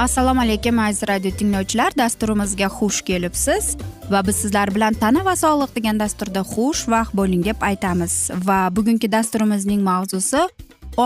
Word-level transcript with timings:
assalomu 0.00 0.40
alaykum 0.40 0.78
aziz 0.78 1.02
radio 1.08 1.30
tinglovchilar. 1.30 1.92
Dasturimizga 1.98 2.68
xush 2.76 3.00
kelibsiz 3.08 3.76
va 4.10 4.20
biz 4.26 4.36
sizlar 4.42 4.74
bilan 4.74 4.94
tana 5.02 5.24
va 5.24 5.34
sog'liq 5.42 5.74
degan 5.76 6.00
dasturda 6.02 6.40
xush 6.52 6.82
vaqt 6.94 7.12
bo'ling 7.20 7.42
deb 7.48 7.58
aytamiz. 7.70 8.14
Va 8.48 8.58
bugungi 8.76 9.12
dasturimizning 9.16 9.82
mavzusi 9.90 10.40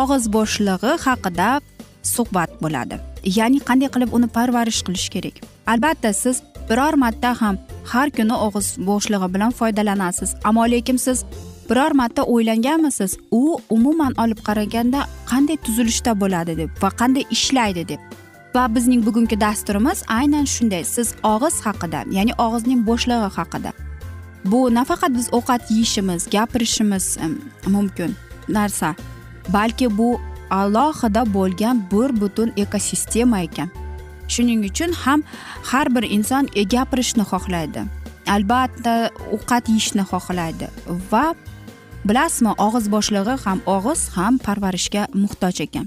og'iz 0.01 0.25
bo'shlig'i 0.37 0.93
haqida 1.07 1.49
suhbat 2.15 2.51
bo'ladi. 2.63 3.01
Ya'ni 3.39 3.59
qanday 3.69 3.91
qilib 3.95 4.11
uni 4.17 4.29
parvarish 4.37 4.81
qilish 4.87 5.09
kerak? 5.15 5.37
Albatta 5.73 6.13
siz 6.23 6.43
biror 6.71 6.95
marta 7.05 7.31
ham 7.41 7.59
har 7.93 8.09
kuni 8.17 8.35
og'iz 8.47 8.69
bo'shlig'i 8.89 9.29
bilan 9.35 9.53
foydalanasiz. 9.61 10.31
Ammo 10.49 10.65
lekin 10.75 10.99
siz 11.07 11.25
biror 11.71 11.93
marta 12.01 12.23
o'ylanganmisiz? 12.33 13.13
U 13.31 13.43
umuman 13.77 14.13
olib 14.23 14.41
qaraganda 14.49 15.01
qanday 15.31 15.57
tuzilishda 15.67 16.13
bo'ladi 16.23 16.53
deb 16.61 16.71
va 16.83 16.91
qanday 17.01 17.25
ishlaydi 17.37 17.89
deb. 17.95 18.24
Va 18.55 18.75
bizning 18.75 19.07
bugungi 19.07 19.41
dasturimiz 19.41 20.03
aynan 20.09 20.45
shunday. 20.45 20.85
Siz 20.85 21.15
og'iz 21.23 21.57
haqida 21.67 22.05
ya'ni 22.17 22.33
og'izning 22.39 22.81
bo'shlig'i 22.89 23.31
haqida. 23.37 23.73
Bu 24.45 24.61
nafaqat 24.75 25.13
biz 25.19 25.29
ovqat 25.39 25.71
yeyishimiz 25.71 26.29
gapirishimiz 26.35 27.19
mumkin 27.67 28.15
narsa 28.49 28.95
balki 29.49 29.99
bu 29.99 30.21
alohida 30.51 31.23
bo'lgan 31.35 31.83
bir 31.93 32.21
butun 32.21 32.53
ekosistema 32.57 33.41
ekan. 33.41 33.69
Shuning 34.29 34.65
uchun 34.71 34.93
ham 34.93 35.23
har 35.71 35.95
bir 35.95 36.05
inson 36.17 36.49
e, 36.55 36.63
gapirishni 36.63 37.25
xohlaydi. 37.33 37.81
Albatta 38.35 39.11
ovqat 39.35 39.69
yeyishni 39.69 40.05
xohlaydi 40.13 40.67
va 41.13 41.35
bilasizmi 42.09 42.53
og'iz 42.67 42.87
bo'shlig'i 42.95 43.35
ham 43.45 43.59
og'iz 43.77 44.01
ham 44.17 44.39
parvarishga 44.47 45.03
muhtoj 45.23 45.61
ekan. 45.67 45.87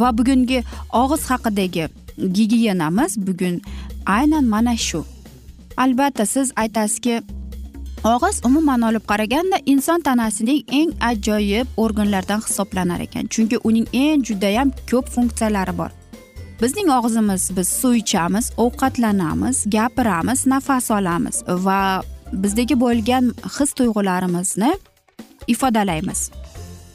Va 0.00 0.08
bugungi 0.18 0.58
og'iz 1.02 1.22
haqidagi 1.30 1.84
gigiyenamiz 2.18 3.26
bugun 3.26 3.62
aynan 4.06 4.44
mana 4.44 4.76
shu. 4.76 5.04
Albatta 5.76 6.26
siz 6.26 6.52
aytasizki 6.56 7.22
og'iz 8.04 8.40
umuman 8.44 8.82
olib 8.82 9.04
qaraganda 9.10 9.58
inson 9.66 10.00
tanasining 10.00 10.62
eng 10.78 10.92
ajoyib 11.00 11.66
organlaridan 11.76 12.40
hisoblanar 12.46 13.00
ekan 13.00 13.26
chunki 13.26 13.58
uning 13.64 13.86
eng 13.92 14.24
judayam 14.28 14.70
ko'p 14.90 15.08
funksiyalari 15.14 15.78
bor. 15.78 15.90
Bizning 16.62 16.88
og'zimiz 16.98 17.50
biz 17.56 17.68
suv 17.68 17.94
ichamiz 17.94 18.52
ovqatlanamiz 18.56 19.64
gapiramiz 19.76 20.46
nafas 20.46 20.90
olamiz 20.90 21.36
va 21.66 22.02
bizdagi 22.32 22.80
bo'lgan 22.80 23.24
his 23.56 23.70
tuyg'ularimizni 23.78 24.72
ifodalaymiz. 25.46 26.30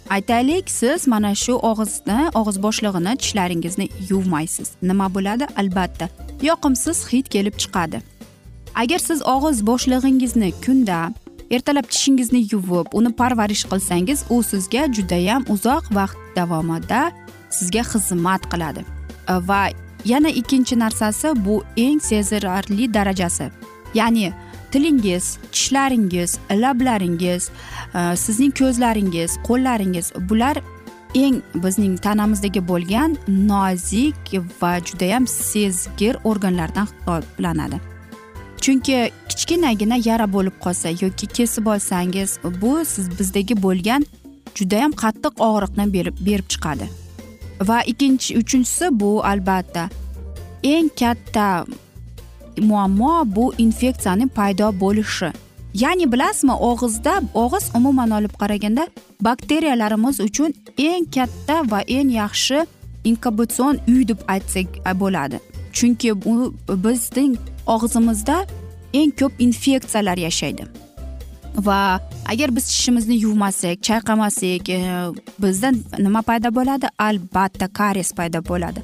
Aytaylik 0.09 0.69
siz 0.69 1.07
mana 1.07 1.35
shu 1.35 1.53
og'izni 1.71 2.19
og'iz 2.39 2.57
bo'shlig'ini 2.65 3.13
tishlaringizni 3.21 3.87
yuvmaysiz. 4.09 4.69
Nima 4.81 5.07
bo'ladi? 5.15 5.45
Albatta. 5.61 6.09
Yoqimsiz 6.41 6.97
hid 7.11 7.27
kelib 7.33 7.55
chiqadi. 7.61 8.01
Agar 8.75 8.99
siz 8.99 9.19
og'iz 9.35 9.57
bo'shlig'ingizni 9.69 10.49
kunda 10.65 10.99
ertalab 11.55 11.87
tishingizni 11.93 12.41
yuvib 12.51 12.87
uni 12.93 13.11
parvarish 13.19 13.63
qilsangiz 13.71 14.19
u 14.29 14.43
sizga 14.51 14.83
judayam 14.95 15.45
uzoq 15.53 15.85
vaqt 15.97 16.17
davomida 16.37 17.01
sizga 17.57 17.83
xizmat 17.91 18.43
qiladi. 18.51 18.81
Va 19.49 19.61
yana 20.05 20.29
ikkinchi 20.41 20.75
narsasi 20.83 21.27
bu 21.45 21.63
eng 21.77 21.99
sezilarli 22.09 22.93
darajasi. 22.93 23.47
Ya'ni 23.93 24.33
tilingiz 24.71 25.37
tishlaringiz 25.51 26.37
lablaringiz 26.51 27.49
e, 27.49 28.15
sizning 28.23 28.53
ko'zlaringiz 28.59 29.37
qo'llaringiz 29.47 30.11
bular 30.29 30.57
eng 31.15 31.41
bizning 31.63 31.97
tanamizdagi 31.97 32.61
bo'lgan 32.67 33.17
nozik 33.27 34.33
va 34.61 34.79
judayam 34.79 35.27
sezgir 35.27 36.17
organlardan 36.23 36.87
hisoblanadi. 36.91 37.79
Chunki 38.61 39.11
kichkinagina 39.29 39.97
yara 40.05 40.33
bo'lib 40.33 40.55
qolsa 40.63 40.89
yoki 41.01 41.27
kesib 41.27 41.65
olsangiz 41.65 42.39
bu 42.61 42.85
siz 42.85 43.19
bizdagi 43.19 43.55
bo'lgan 43.63 44.05
judayam 44.55 44.91
qattiq 44.91 45.33
og'riqni 45.49 45.93
berib 45.93 46.15
berib 46.27 46.47
chiqadi. 46.53 46.89
Va 47.69 47.81
ikkinchi 47.91 48.37
uchinchisi 48.37 48.99
bu 48.99 49.11
albatta 49.25 49.89
eng 50.63 50.89
katta 50.99 51.65
muammo 52.61 53.23
bu 53.35 53.53
infeksiyani 53.57 54.27
paydo 54.27 54.79
bo'lishi. 54.79 55.31
Ya'ni 55.73 56.11
bilasizmi 56.11 56.51
og'izda 56.51 57.21
og'iz 57.33 57.65
umuman 57.75 58.11
olib 58.11 58.33
qaraganda 58.41 58.87
bakteriyalarimiz 59.21 60.19
uchun 60.19 60.53
eng 60.77 61.05
katta 61.15 61.61
va 61.71 61.79
eng 61.81 62.09
yaxshi 62.11 62.65
inkubatsion 63.03 63.77
uy 63.87 64.07
deb 64.07 64.19
aytsak 64.27 64.67
bo'ladi. 65.01 65.39
Chunki 65.73 66.09
bu 66.25 66.53
bizning 66.83 67.37
og'zimizda 67.67 68.37
eng 68.93 69.11
ko'p 69.19 69.33
infeksiyalar 69.39 70.17
yashaydi. 70.17 70.63
Va 71.65 71.99
agar 72.31 72.55
biz 72.55 72.65
tishimizni 72.65 73.15
yuvmasak 73.25 73.83
chayqamasak 73.87 74.69
e, 74.69 74.79
bizda 75.39 75.71
nima 75.99 76.21
paydo 76.21 76.49
bo'ladi? 76.55 76.87
Albatta 76.97 77.67
karies 77.67 78.11
paydo 78.13 78.39
bo'ladi. 78.49 78.81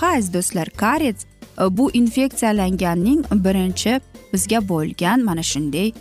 Ha 0.00 0.06
aziz 0.16 0.32
do'stlar 0.34 0.68
karies 0.82 1.26
bu 1.70 1.90
infeksiyalanganning 2.00 3.24
birinchi 3.46 4.00
bizga 4.32 4.60
bo'lgan 4.68 5.24
mana 5.24 5.42
shunday 5.42 5.92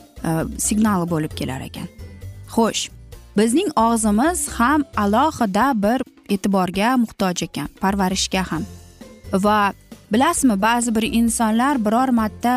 signali 0.58 1.10
bo'lib 1.14 1.34
kelar 1.40 1.62
ekan 1.70 1.88
xo'sh 2.56 2.90
bizning 3.38 3.70
og'zimiz 3.88 4.48
ham 4.58 4.84
alohida 4.98 5.68
bir 5.86 6.00
e'tiborga 6.30 6.98
muhtoj 7.04 7.44
ekan 7.48 7.68
parvarishga 7.82 8.44
ham 8.52 8.64
va 9.46 9.74
bilasizmi 10.14 10.62
ba'zi 10.62 10.96
bir 10.96 11.06
insonlar 11.20 11.86
biror 11.86 12.10
marta 12.20 12.56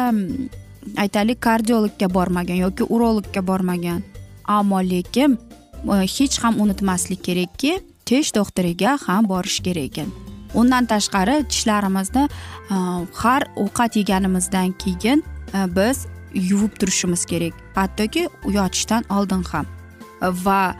aytaylik 0.96 1.40
kardiologga 1.40 2.14
bormagan 2.14 2.58
yoki 2.64 2.84
urologga 2.94 3.46
bormagan 3.46 4.02
ammo 4.44 4.80
lekin 4.92 5.38
hech 6.16 6.38
ham 6.42 6.60
unutmaslik 6.60 7.24
kerakki 7.24 7.72
tish 8.06 8.34
doktoriga 8.34 8.98
ham 9.06 9.28
borish 9.28 9.60
kerak 9.66 9.84
ekan 9.90 10.27
undan 10.54 10.86
tashqari 10.86 11.44
tishlarimizni 11.48 12.28
e, 12.70 12.74
har 13.14 13.42
ovqat 13.56 13.96
yeganimizdan 13.96 14.72
keyin 14.72 15.24
e, 15.54 15.76
biz 15.76 16.06
yuvib 16.34 16.76
turishimiz 16.80 17.24
kerak. 17.24 17.54
Hattoki 17.74 18.28
yotishdan 18.48 19.04
oldin 19.10 19.42
ham. 19.42 19.66
Va 20.22 20.74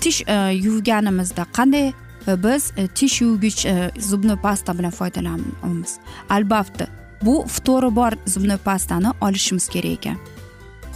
tish 0.00 0.22
e, 0.26 0.34
yuvganimizda 0.52 1.46
qanday? 1.52 1.92
Biz 2.26 2.72
tish 2.94 3.20
yuvgich 3.20 3.66
zubni 3.98 4.36
pasta 4.36 4.78
bilan 4.78 4.90
foydalanamiz. 4.90 5.98
Albatta 6.30 6.86
bu 7.22 7.44
ftori 7.48 7.96
bor 7.96 8.12
zubni 8.26 8.56
pastani 8.56 9.12
olishimiz 9.20 9.68
kerak 9.68 9.92
ekan. 9.98 10.18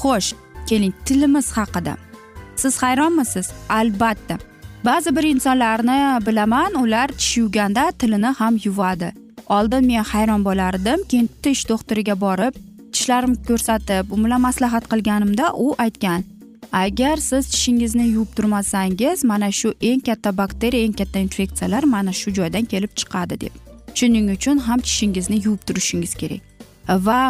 Xo'sh 0.03 0.35
keling 0.67 0.95
tilimiz 1.05 1.53
haqida. 1.53 1.97
Siz 2.57 2.83
hayronmisiz? 2.83 3.53
Albatta. 3.69 4.50
Ba'zi 4.85 5.17
bir 5.17 5.23
insonlarni 5.23 6.27
bilaman 6.27 6.75
ular 6.75 7.09
tish 7.09 7.37
yuvganda 7.37 7.91
tilini 7.91 8.27
ham 8.27 8.57
yuvadi. 8.65 9.13
Oldin 9.49 9.87
men 9.87 10.05
hayron 10.05 10.45
bo'lardim 10.45 11.05
keyin 11.09 11.29
tish 11.43 11.69
doktoriga 11.69 12.21
borib 12.21 12.55
tishlarimni 12.93 13.39
ko'rsatib 13.49 14.13
u 14.15 14.17
bilan 14.25 14.41
maslahat 14.41 14.85
qilganimda 14.93 15.53
u 15.65 15.75
aytgan 15.79 16.25
agar 16.73 17.17
siz 17.17 17.51
tishingizni 17.53 18.07
yuvib 18.09 18.33
turmasangiz 18.37 19.25
mana 19.25 19.53
shu 19.53 19.75
eng 19.91 20.01
katta 20.09 20.37
bakteriya 20.37 20.85
eng 20.85 20.97
katta 21.01 21.19
infeksiyalar 21.27 21.85
mana 21.85 22.13
shu 22.13 22.31
joydan 22.39 22.65
kelib 22.73 22.93
chiqadi 23.01 23.41
deb. 23.41 23.55
Shuning 23.95 24.27
uchun 24.37 24.59
ham 24.67 24.81
tishingizni 24.81 25.45
yuvib 25.45 25.63
turishingiz 25.67 26.15
kerak. 26.15 26.43
Va 26.89 27.21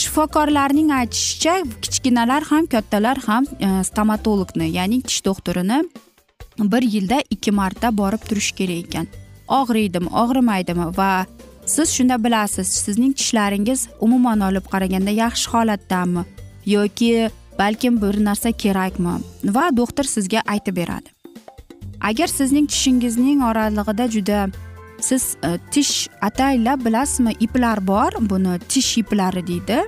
shifokorlarning 0.00 0.90
aytishicha 1.00 1.54
kichkinalar 1.84 2.42
ham 2.50 2.66
kattalar 2.66 3.18
ham 3.26 3.44
e, 3.66 3.84
stomatologni 3.88 4.66
ya'ni 4.78 5.02
tish 5.02 5.24
doktorini 5.24 5.84
bir 6.72 6.82
yilda 6.82 7.22
ikki 7.30 7.50
marta 7.50 7.90
borib 7.96 8.22
turish 8.28 8.52
kerak 8.52 8.84
ekan. 8.86 9.06
Og'riydimi 9.48 10.10
og'rimaydimi 10.22 10.86
va 10.96 11.26
siz 11.66 11.88
shunda 11.96 12.24
bilasiz 12.24 12.68
sizning 12.86 13.14
tishlaringiz 13.16 13.88
umuman 14.00 14.40
olib 14.48 14.66
qaraganda 14.72 15.10
yaxshi 15.10 15.50
holatdami 15.54 16.24
yoki 16.66 17.30
balkim 17.58 18.02
bir 18.02 18.24
narsa 18.24 18.52
kerakmi 18.52 19.14
va 19.44 19.70
doktor 19.76 20.04
sizga 20.04 20.42
aytib 20.46 20.76
beradi. 20.76 21.08
Agar 22.00 22.26
sizning 22.26 22.66
tishingizning 22.72 23.44
oralig'ida 23.44 24.08
juda 24.08 24.48
siz 25.00 25.36
e, 25.44 25.58
tish 25.70 26.08
ataylab 26.20 26.84
bilasizmi 26.84 27.32
iplar 27.40 27.86
bor 27.86 28.12
buni 28.20 28.58
tish 28.68 28.98
iplari 28.98 29.46
deydi. 29.46 29.82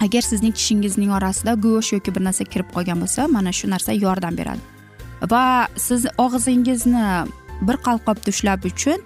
Agar 0.00 0.22
sizning 0.22 0.54
tishingizning 0.54 1.10
orasida 1.10 1.54
go'sht 1.54 1.92
yoki 1.92 2.14
bir 2.14 2.24
narsa 2.28 2.44
kirib 2.44 2.68
qolgan 2.74 3.00
bo'lsa 3.02 3.26
mana 3.28 3.52
shu 3.52 3.70
narsa 3.70 3.92
yordam 3.92 4.36
beradi. 4.38 4.77
Va 5.22 5.68
siz 5.76 6.06
og'zingizni 6.18 7.26
bir 7.60 7.76
qalqobda 7.86 8.28
ushlab 8.34 8.64
uchun 8.64 8.98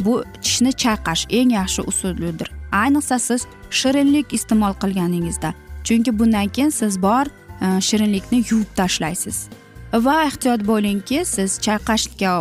bu 0.00 0.24
tishni 0.42 0.72
chayqash 0.82 1.26
eng 1.38 1.50
yaxshi 1.58 1.82
usuldir 1.92 2.48
ayniqsa 2.72 3.18
siz 3.18 3.46
shirinlik 3.70 4.32
iste'mol 4.38 4.74
qilganingizda 4.82 5.54
chunki 5.86 6.18
bundan 6.18 6.48
keyin 6.48 6.70
siz 6.70 7.02
bor 7.02 7.26
e, 7.26 7.80
shirinlikni 7.80 8.38
yuvib 8.50 8.70
tashlaysiz. 8.76 9.48
Va 9.92 10.16
ehtiyot 10.28 10.66
bo'lingki 10.66 11.24
siz 11.24 11.58
chayqashga 11.66 12.32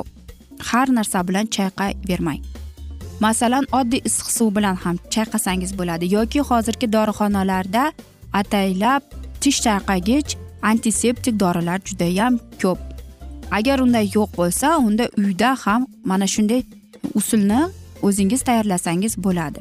har 0.70 0.88
narsa 0.98 1.28
bilan 1.28 1.46
chayqayvermang 1.56 2.42
masalan 3.20 3.66
oddiy 3.72 4.02
issiq 4.10 4.30
suv 4.38 4.56
bilan 4.56 4.76
ham 4.84 4.98
chayqasangiz 5.16 5.72
bo'ladi 5.80 6.06
yoki 6.14 6.40
hozirgi 6.50 6.88
dorixonalarda 6.96 7.84
ataylab 8.42 9.04
tish 9.42 9.60
chayqagich 9.66 10.36
antiseptik 10.72 11.40
dorilar 11.40 11.80
judayam 11.90 12.40
ko'p. 12.62 12.95
Agar 13.52 13.80
unday 13.80 14.10
yo'q 14.18 14.30
bo'lsa 14.38 14.78
unda 14.78 15.10
uyda 15.18 15.56
ham 15.64 15.88
mana 16.04 16.28
shunday 16.28 16.64
usulni 17.14 17.62
o'zingiz 18.02 18.42
tayyorlasangiz 18.48 19.18
bo'ladi. 19.18 19.60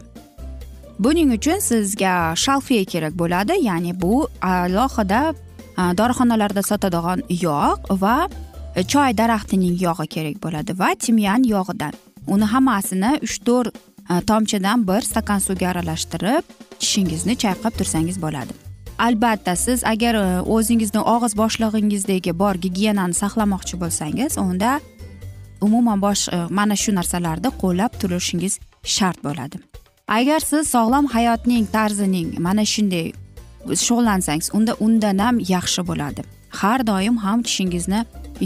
Buning 0.98 1.32
uchun 1.32 1.58
sizga 1.58 2.34
shalfiya 2.44 2.84
kerak 2.84 3.14
bo'ladi 3.19 3.54
ya'ni 3.69 4.00
bu 4.00 4.28
alohida 4.42 5.34
dorixonalarda 5.98 6.62
sotadigan 6.62 7.22
yog' 7.28 7.90
va 8.02 8.16
choy 8.92 9.10
daraxtining 9.20 9.76
yog'i 9.87 10.06
kerak 10.14 10.37
bo'ladi 10.44 10.78
va 10.78 10.94
timyan 10.94 11.42
yog'idan. 11.54 11.92
Uni 12.26 12.44
hammasini 12.44 13.19
uch 13.26 13.38
to'rt 13.46 13.75
e, 14.10 14.20
tomchidan 14.28 14.87
bir 14.88 15.00
stakan 15.10 15.40
suvga 15.46 15.69
aralashtirib 15.72 16.44
tishingizni 16.80 17.34
chayqab 17.42 17.72
tursangiz 17.78 18.22
bo'ladi. 18.22 18.63
Albatta 18.99 19.56
siz 19.56 19.85
agar 19.85 20.14
e, 20.14 20.41
o'zingizni 20.41 21.00
og'iz 21.14 21.35
bo'shlig'ingizdagi 21.41 22.32
bor 22.38 22.55
gigiyenani 22.64 23.14
saqlamoqchi 23.23 23.81
bo'lsangiz 23.82 24.38
unda 24.38 24.81
umuman 25.61 26.02
bosh 26.02 26.29
e, 26.29 26.38
mana 26.50 26.76
shu 26.76 26.94
narsalarni 26.99 27.50
qo'llab 27.62 27.93
turishingiz 28.00 28.58
shart 28.96 29.19
bo'ladi. 29.26 29.56
Agar 30.08 30.41
siz 30.41 30.69
sog'lom 30.75 31.06
hayotning 31.17 31.67
tarzining 31.76 32.38
mana 32.46 32.64
shunday 32.75 33.12
shug'ullansangiz 33.87 34.50
unda 34.56 34.73
undan 34.87 35.19
ham 35.19 35.37
yaxshi 35.55 35.82
bo'ladi. 35.90 36.23
Har 36.61 36.87
doim 36.87 37.17
ham 37.25 37.43
tishingizni 37.43 38.05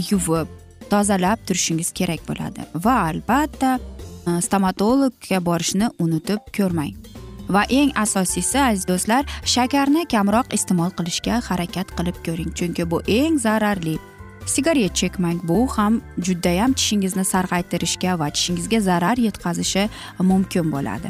yuvib 0.09 0.47
tozalab 0.91 1.39
turishingiz 1.47 1.91
kerak 1.99 2.21
bo'ladi. 2.29 2.61
Va 2.85 2.95
albatta 3.09 3.71
e, 3.79 4.41
stomatologga 4.45 5.39
borishni 5.49 5.87
unutib 5.99 6.41
ko'rmang. 6.57 7.08
Va 7.49 7.63
eng 7.69 7.91
asosiysi 8.03 8.59
aziz 8.59 8.85
do'stlar 8.91 9.23
shakarni 9.53 10.05
kamroq 10.13 10.53
iste'mol 10.57 10.91
qilishga 10.97 11.41
harakat 11.49 11.87
qilib 11.97 12.17
ko'ring 12.25 12.51
chunki 12.57 12.83
bu 12.91 13.01
eng 13.19 13.39
zararli. 13.45 13.97
Sigaret 14.45 14.93
chekmang 14.99 15.39
bu 15.43 15.67
ham 15.75 16.01
judayam 16.27 16.73
tishingizni 16.73 17.25
sarg'aytirishga 17.33 18.19
va 18.19 18.29
tishingizga 18.35 18.79
zarar 18.89 19.17
yetkazishi 19.27 19.89
mumkin 20.19 20.71
bo'ladi. 20.75 21.09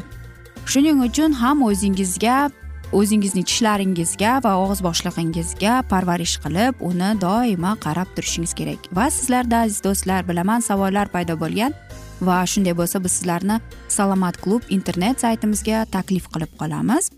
Shuning 0.70 0.98
uchun 1.08 1.32
ham 1.42 1.62
o'zingizga 1.68 2.50
o'zingizning 2.98 3.46
tishlaringizga 3.50 4.32
va 4.44 4.52
og'iz 4.62 4.80
bo'shlig'ingizga 4.86 5.74
parvarish 5.92 6.36
qilib 6.44 6.82
uni 6.90 7.10
doimo 7.24 7.72
qarab 7.84 8.08
turishingiz 8.16 8.52
kerak. 8.58 8.90
Va 8.98 9.06
sizlarda 9.16 9.62
aziz 9.64 9.80
do'stlar 9.86 10.28
bilaman 10.30 10.60
savollar 10.68 11.06
paydo 11.14 11.38
bo'lgan. 11.42 11.72
Va 12.28 12.42
shunday 12.52 12.74
bo'lsa 12.80 13.02
biz 13.04 13.12
sizlarni 13.18 13.56
salomat 13.88 14.36
klub 14.44 14.62
internet 14.76 15.20
saytimizga 15.24 15.84
taklif 15.96 16.28
qilib 16.34 16.52
qolamiz. 16.60 17.10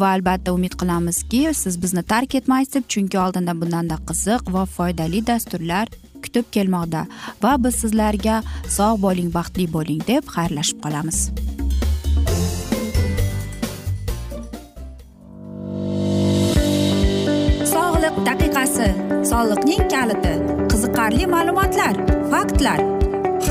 Va 0.00 0.14
albatta 0.16 0.52
umid 0.56 0.74
qilamizki 0.80 1.42
siz 1.54 1.76
bizni 1.82 2.02
tark 2.02 2.34
etmaysiz 2.40 2.74
deb 2.74 2.88
chunki 2.92 3.18
oldinda 3.20 3.52
bundanda 3.60 3.98
qiziq 4.08 4.52
va 4.54 4.64
foydali 4.76 5.20
dasturlar 5.26 5.90
kutib 6.24 6.46
kelmoqda. 6.56 7.04
Va 7.42 7.52
biz 7.64 7.80
sizlarga 7.82 8.40
sog' 8.76 9.02
bo'ling 9.04 9.30
baxtli 9.36 9.66
bo'ling 9.76 10.00
deb 10.08 10.24
xayrlashib 10.36 10.80
qolamiz. 10.84 11.18
Sog'liq 17.74 18.16
daqiqasi. 18.28 18.88
Soliqning 19.30 19.84
kaliti. 19.94 20.34
Qiziqarli 20.72 21.24
ma'lumotlar 21.36 21.94
faktlar. 22.32 23.03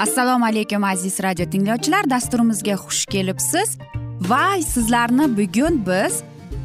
Assalomu 0.00 0.44
alaykum 0.46 0.84
aziz 0.84 1.20
radio 1.22 1.44
tinglovchilar. 1.50 2.10
Dasturimizga 2.10 2.74
xush 2.84 3.04
kelibsiz. 3.06 3.78
Va 4.30 4.44
sizlarni 4.72 5.26
bugun 5.38 5.74
biz 5.88 6.22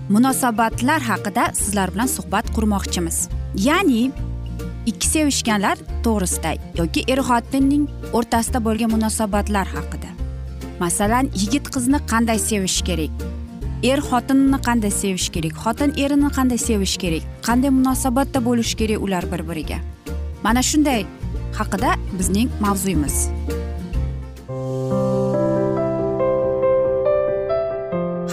munosabatlar 0.10 1.02
haqida 1.02 1.44
sizlar 1.54 1.94
bilan 1.94 2.08
suhbat 2.08 2.46
qurmoqchimiz. 2.56 3.18
Ya'ni 3.68 4.12
ikki 4.86 5.08
sevishganlar 5.08 5.78
to'g'risida 6.06 6.52
yoki 6.80 7.04
er 7.12 7.20
xotinning 7.30 7.90
o'rtasida 8.18 8.60
bo'lgan 8.68 8.92
munosabatlar 8.96 9.68
haqida. 9.76 10.10
Masalan 10.80 11.26
yigit 11.42 11.66
qizni 11.76 12.00
qanday 12.12 12.40
sevish 12.50 12.80
kerak? 12.88 13.12
Er 13.92 14.00
xotinni 14.10 14.60
qanday 14.68 14.94
sevish 15.02 15.28
kerak? 15.36 15.54
Xotin 15.64 15.92
erini 16.04 16.30
qanday 16.38 16.60
sevish 16.70 16.96
kerak? 17.04 17.24
Qanday 17.48 17.72
munosabatda 17.80 18.40
bo'lish 18.48 18.74
kerak 18.80 19.04
ular 19.06 19.24
bir 19.32 19.44
biriga 19.50 19.80
mana 20.46 20.62
shunday 20.62 21.06
haqida 21.58 21.92
bizning 22.18 22.50
mavzuyimiz. 22.64 23.18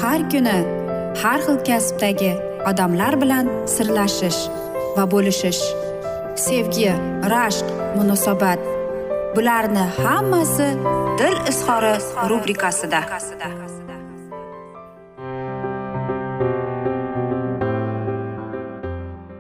Har 0.03 0.21
kuni 0.33 0.59
har 1.23 1.39
xil 1.47 1.59
kasbdagi 1.69 2.33
odamlar 2.71 3.15
bilan 3.23 3.47
sirlashish 3.75 4.41
va 4.97 5.05
bo'lishish 5.15 5.63
sevgi 6.47 6.91
rashq 7.35 7.69
munosabat 7.97 8.61
bularni 9.37 9.85
hammasi 10.03 10.69
dil 11.19 11.37
izhori 11.53 11.95
rubrikasida. 12.31 13.01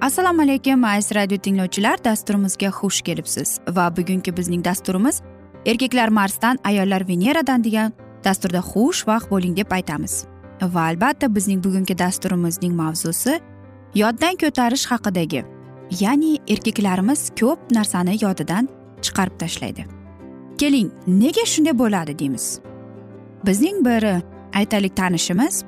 Assalomu 0.02 0.42
alaykum 0.42 0.84
aziz 0.84 1.14
radio 1.14 1.38
tinglovchilar. 1.38 2.04
Dasturimizga 2.04 2.70
xush 2.70 3.02
kelibsiz. 3.02 3.60
Va 3.68 3.96
bugungi 3.96 4.36
bizning 4.36 4.64
dasturimiz 4.64 5.22
erkaklar 5.66 6.08
marsdan 6.08 6.58
ayollar 6.64 7.08
veneradan 7.08 7.64
degan 7.64 7.92
dasturda 8.24 8.58
xush 8.58 9.06
vaqt 9.06 9.30
bo'ling 9.30 9.56
deb 9.56 9.70
aytamiz. 9.70 10.24
Va 10.62 10.80
albatta 10.90 11.34
bizning 11.34 11.64
bugungi 11.64 11.98
dasturimizning 11.98 12.74
mavzusi 12.74 13.38
yoddan 13.94 14.36
ko'tarish 14.42 14.86
haqidagi. 14.90 15.44
Ya'ni 16.00 16.38
erkaklarimiz 16.48 17.30
ko'p 17.40 17.70
narsani 17.70 18.16
yodidan 18.24 18.68
chiqarib 19.02 19.36
tashlaydi. 19.38 19.84
Keling 20.58 20.90
nega 21.06 21.44
shunday 21.46 21.78
bo'ladi 21.78 22.18
deymiz. 22.18 22.58
Bizning 23.46 23.84
bir 23.86 24.02
aytaylik 24.54 24.96
tanishimiz 24.96 25.64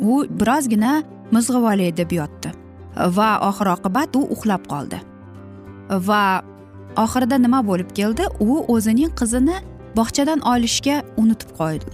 u 0.00 0.24
birozgina 0.40 1.02
mizg'ib 1.32 1.68
olay 1.72 1.96
deb 1.96 2.12
yotdi. 2.20 2.67
Va 2.98 3.38
oxir 3.48 3.70
oqibat 3.76 4.16
u 4.16 4.26
uxlab 4.34 4.66
qoldi. 4.72 4.98
Va 6.08 6.42
oxirida 6.96 7.38
nima 7.38 7.62
bo'lib 7.66 7.90
keldi? 7.98 8.26
U 8.40 8.64
o'zining 8.74 9.12
qizini 9.20 9.56
bog'chadan 9.96 10.42
olishga 10.52 11.02
unutib 11.16 11.54
qo'ydi. 11.60 11.90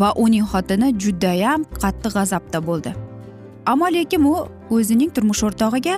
Va 0.00 0.12
uning 0.24 0.46
xotini 0.52 0.92
judayam 1.02 1.64
qattiq 1.82 2.12
g'azabda 2.18 2.62
bo'ldi. 2.68 2.94
Ammo 3.66 3.88
lekin 3.92 4.24
u 4.24 4.34
o'zining 4.76 5.10
turmush 5.14 5.42
o'rtog'iga 5.48 5.96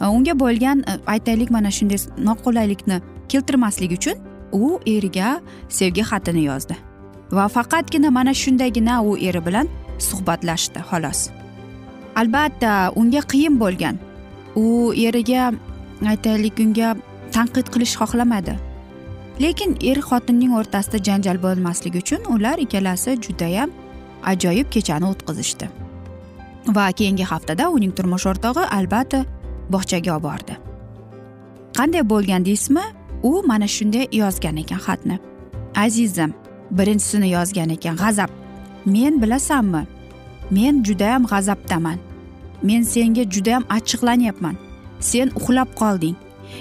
e, 0.00 0.06
unga 0.06 0.34
bo'lgan 0.42 0.84
e, 0.88 0.98
aytaylik 1.14 1.50
mana 1.50 1.70
shunday 1.70 2.00
noqulaylikni 2.28 3.00
keltirmaslik 3.28 3.92
uchun 3.98 4.16
u 4.52 4.78
eriga 4.86 5.40
sevgi 5.68 6.06
xatini 6.12 6.46
yozdi. 6.50 6.76
Va 7.32 7.48
faqatgina 7.56 8.10
mana 8.10 8.34
shundagina 8.34 9.02
u 9.02 9.16
eri 9.28 9.44
bilan 9.46 9.68
suhbatlashdi 9.98 10.80
xolos. 10.90 11.28
Albatta 12.20 12.92
unga 13.00 13.22
qiyin 13.32 13.58
bo'lgan. 13.62 13.96
U 14.62 14.92
eriga 15.06 15.52
aytaylik 16.12 16.60
unga 16.64 16.96
tanqid 17.34 17.66
qilish 17.72 17.94
xohlamadi. 18.00 18.54
Lekin 19.40 19.76
er 19.90 19.98
xotinning 20.08 20.52
o'rtasida 20.58 20.98
janjal 21.08 21.38
bo'lmasligi 21.44 22.02
uchun 22.04 22.26
ular 22.34 22.58
ikkalasi 22.64 23.16
judayam 23.26 23.70
ajoyib 24.32 24.68
kechani 24.74 25.06
o'tkazishdi. 25.12 25.68
Va 26.76 26.86
keyingi 26.98 27.24
haftada 27.32 27.70
uning 27.76 27.92
turmush 27.96 28.26
o'rtog'i 28.30 28.64
albatta 28.78 29.24
bog'chaga 29.72 30.12
olib 30.16 30.26
bordi. 30.28 30.54
Qanday 31.78 32.04
bo'lgan 32.12 32.44
deysizmi 32.48 32.84
u 33.22 33.42
mana 33.46 33.68
shunday 33.76 34.06
yozgan 34.12 34.56
ekan 34.62 34.80
xatni. 34.86 35.16
Azizim 35.84 36.34
birinchisini 36.70 37.28
yozgan 37.36 37.70
ekan 37.76 37.96
g'azab. 37.96 38.30
Men 38.84 39.22
bilasanmi? 39.22 39.82
Men 40.50 40.84
judayam 40.84 41.24
g'azabdaman. 41.32 41.98
Men 42.62 42.82
senga 42.82 43.24
judayam 43.34 43.64
achchiqlanyapman. 43.76 44.56
Sen 45.00 45.28
uxlab 45.38 45.70
qolding. 45.80 46.16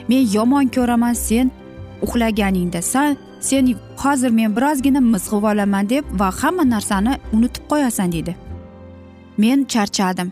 Men 0.10 0.22
yomon 0.36 0.68
ko'raman 0.76 1.14
sen 1.14 1.52
uxlaganingda. 2.02 2.82
San 2.82 3.18
sen 3.40 3.76
hozir 3.98 4.32
men 4.40 4.56
birozgina 4.56 5.02
mizg'ib 5.14 5.44
olaman 5.52 5.90
deb 5.90 6.04
va 6.20 6.30
hamma 6.42 6.64
narsani 6.76 7.14
unutib 7.34 7.64
qo'yasan 7.72 8.12
deydi 8.12 8.36
men 9.40 9.66
charchadim. 9.74 10.32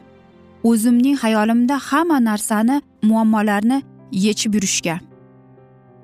O'zimning 0.63 1.17
xayolimda 1.23 1.75
hamma 1.89 2.17
narsani 2.29 2.81
muammolarni 3.09 3.79
yechib 4.11 4.51
yurishga. 4.55 4.95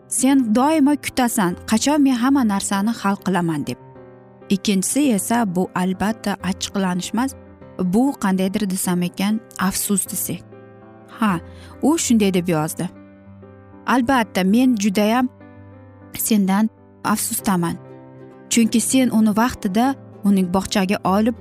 Sen 0.08 0.38
doimo 0.56 0.94
kutasan 1.06 1.52
qachon 1.70 2.00
men 2.06 2.16
hamma 2.24 2.44
narsani 2.54 2.92
hal 3.02 3.16
qilaman 3.26 3.62
deb. 3.68 3.78
Ikkinchisi 4.56 5.02
esa 5.18 5.38
bu 5.56 5.64
albatta 5.82 6.32
achchiqlanish 6.50 7.12
emas 7.14 7.32
bu 7.80 8.14
qandaydir 8.20 8.70
desam 8.70 9.02
ekan 9.02 9.40
afsus 9.60 10.06
desak. 10.10 10.42
Ha 11.20 11.40
u 11.82 11.98
shunday 11.98 12.34
deb 12.34 12.48
yozdi. 12.48 12.90
Albatta 13.88 14.44
men 14.44 14.76
judayam 14.76 15.30
sendan 16.18 16.70
afsusdaman 17.04 17.76
chunki 18.50 18.80
sen 18.82 19.10
uni 19.10 19.30
vaqtida 19.30 19.96
uning 20.24 20.54
bog'chaga 20.54 20.98
olib 21.04 21.36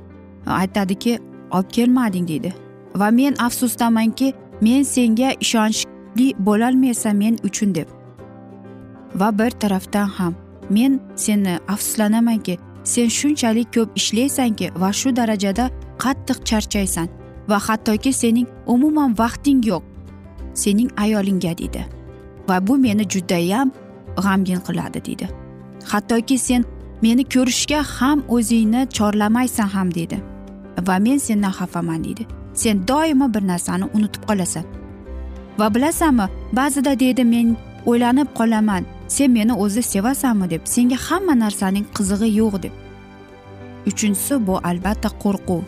aytadiki 0.46 1.18
olib 1.50 1.70
kelmading 1.70 2.28
deydi. 2.28 2.54
Va 2.96 3.10
men 3.10 3.34
afsusdamanki 3.38 4.34
men 4.60 4.82
senga 4.82 5.30
ishonchli 5.40 6.34
bo'lolmaysan 6.38 7.16
men 7.16 7.38
uchun 7.44 7.74
deb. 7.74 7.88
Va 9.14 9.38
bir 9.38 9.50
tarafdan 9.50 10.08
ham 10.08 10.34
men 10.70 11.00
seni 11.16 11.58
afsuslanamanki 11.68 12.58
sen 12.84 13.08
shunchalik 13.08 13.74
ko'p 13.74 13.90
ishlaysanki 13.96 14.70
va 14.80 14.92
shu 14.92 15.16
darajada 15.16 15.70
qattiq 15.98 16.44
charchaysan 16.44 17.08
va 17.48 17.58
hattoki 17.68 18.12
sening 18.12 18.46
umuman 18.66 19.18
vaqting 19.18 19.60
yo'q 19.70 19.82
sening 20.54 20.90
ayolingga 20.96 21.58
deydi 21.58 21.86
va 22.48 22.66
bu 22.66 22.76
meni 22.84 23.04
judayam 23.14 23.70
g'amgin 24.24 24.60
qiladi 24.66 25.04
deydi 25.06 25.26
hattoki 25.92 26.38
sen 26.38 26.64
meni 27.02 27.24
ko'rishga 27.34 27.80
ham 27.96 28.18
o'zingni 28.28 28.86
chorlamaysan 28.96 29.68
ham 29.74 29.94
deydi 29.94 30.22
va 30.86 30.98
men 30.98 31.18
sendan 31.18 31.52
xafaman 31.58 32.04
deydi 32.04 32.26
sen 32.54 32.88
doimo 32.88 33.34
bir 33.34 33.46
narsani 33.46 33.84
unutib 33.94 34.22
qolasan. 34.28 34.64
Va 35.58 35.74
bilasanmi 35.74 36.26
ba'zida 36.52 36.98
deydi 37.00 37.24
men 37.24 37.56
o'ylanib 37.86 38.28
qolaman 38.38 38.84
sen 39.08 39.30
meni 39.30 39.52
o'zi 39.52 39.82
sevasanmi 39.82 40.50
deb. 40.50 40.62
Senga 40.64 40.96
hamma 40.96 41.34
narsaning 41.38 41.86
qizig'i 41.96 42.28
yo'q 42.40 42.62
deb. 42.62 42.74
Uchinchisi 43.86 44.46
bu 44.46 44.54
albatta 44.70 45.08
qo'rquv. 45.22 45.62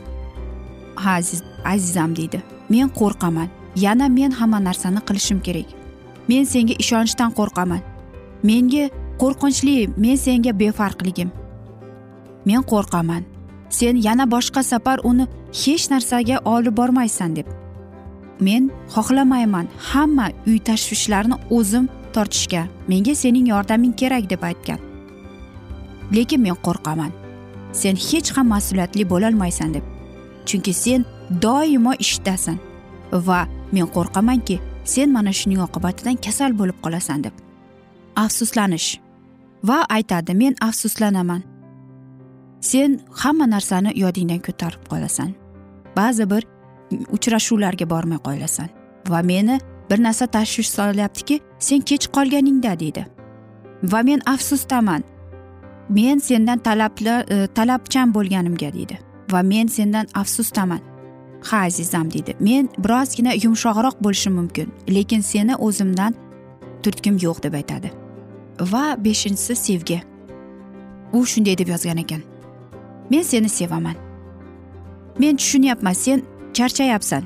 Aziz 0.96 1.42
azizam 1.64 2.16
deydi. 2.16 2.42
Men 2.68 2.88
qo'rqaman. 2.88 3.48
Yana 3.76 4.08
men 4.08 4.30
hamma 4.30 4.58
narsani 4.64 5.00
qilishim 5.08 5.40
kerak. 5.40 5.68
Men 6.28 6.44
senga 6.44 6.74
ishonchdan 6.82 7.30
qo'rqaman. 7.38 7.80
Menga 8.42 8.84
qo'rqinchli 9.18 9.76
men 9.96 10.16
senga 10.16 10.52
befarqligim. 10.60 11.30
Men 12.44 12.62
qo'rqaman. 12.62 13.22
Sen 13.70 13.96
yana 13.96 14.24
boshqa 14.30 14.62
safar 14.62 14.98
uni 15.04 15.26
hech 15.62 15.84
narsaga 15.92 16.36
olib 16.44 16.76
bormaysan 16.76 17.36
deb. 17.36 17.46
Men 18.40 18.70
xohlamayman 18.94 19.66
hamma 19.90 20.28
uy 20.46 20.58
tashvishlarini 20.68 21.36
o'zim 21.50 21.88
tortishga. 22.14 22.62
Menga 22.88 23.14
sening 23.14 23.46
yordaming 23.52 23.94
kerak 24.00 24.30
deb 24.30 24.42
aytgan. 24.50 24.78
Lekin 26.14 26.40
men 26.40 26.56
qo'rqaman. 26.66 27.12
Sen 27.72 27.96
hech 27.96 28.30
ham 28.36 28.46
mas'uliyatli 28.54 29.04
bo'lolmaysan 29.12 29.74
deb. 29.74 29.93
Chunki 30.46 30.72
sen 30.72 31.04
doimo 31.42 31.92
ishdasan. 31.98 32.58
Va 33.12 33.46
men 33.72 33.86
qo'rqamanki 33.94 34.60
sen 34.84 35.12
mana 35.12 35.32
shuning 35.32 35.60
oqibatidan 35.66 36.16
kasal 36.24 36.58
bo'lib 36.58 36.78
qolasan 36.84 37.24
deb. 37.24 37.32
Afsuslanish. 38.16 39.00
Va 39.64 39.78
aytadi 39.96 40.34
men 40.34 40.54
afsuslanaman. 40.60 41.42
Sen 42.60 43.00
hamma 43.22 43.46
narsani 43.50 43.92
yodingdan 44.02 44.40
ko'tarib 44.46 44.84
qolasan. 44.92 45.30
Ba'zi 45.96 46.30
bir 46.30 46.42
uchrashuvlarga 47.16 47.90
bormay 47.90 48.18
qolasan. 48.18 48.68
Va 49.08 49.22
meni 49.22 49.60
bir 49.90 50.02
narsa 50.02 50.26
tashvish 50.26 50.70
solyaptiki 50.70 51.40
sen 51.58 51.80
kech 51.80 52.06
qolganingda 52.16 52.80
deydi. 52.80 53.06
Va 53.82 54.02
men 54.02 54.20
afsusdaman 54.26 55.02
men 55.88 56.18
sendan 56.18 56.58
talabli 56.58 57.24
e, 57.34 57.46
talabchan 57.46 58.14
bo'lganimga 58.14 58.72
deydi. 58.72 58.98
Va 59.32 59.42
men 59.42 59.66
sendan 59.66 60.06
afsusdaman 60.14 60.80
ha 61.42 61.56
azizam 61.66 62.12
deydi 62.12 62.36
men 62.40 62.68
birozgina 62.78 63.32
yumshoqroq 63.44 63.96
bo'lishim 64.04 64.34
mumkin 64.40 64.68
lekin 64.88 65.20
seni 65.20 65.56
o'zimdan 65.56 66.14
turtkim 66.84 67.16
yo'q 67.22 67.42
deb 67.42 67.54
aytadi. 67.54 67.90
Va 68.60 68.96
beshinchisi 69.04 69.56
sevgi. 69.56 70.02
U 71.12 71.26
shunday 71.26 71.58
deb 71.58 71.68
yozgan 71.68 71.96
ekan. 71.96 72.22
Men 73.10 73.22
seni 73.22 73.48
sevaman. 73.48 73.96
Men 75.18 75.36
tushunyapman 75.36 75.92
sen 75.92 76.22
charchayapsan. 76.54 77.22